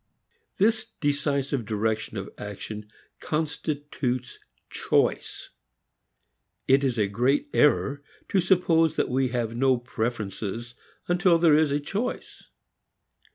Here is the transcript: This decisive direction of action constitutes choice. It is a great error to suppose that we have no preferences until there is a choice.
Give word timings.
This 0.57 0.93
decisive 0.99 1.63
direction 1.63 2.17
of 2.17 2.33
action 2.35 2.89
constitutes 3.19 4.39
choice. 4.71 5.51
It 6.67 6.83
is 6.83 6.97
a 6.97 7.05
great 7.05 7.47
error 7.53 8.01
to 8.29 8.41
suppose 8.41 8.95
that 8.95 9.09
we 9.09 9.27
have 9.27 9.55
no 9.55 9.77
preferences 9.77 10.73
until 11.07 11.37
there 11.37 11.55
is 11.55 11.69
a 11.69 11.79
choice. 11.79 12.49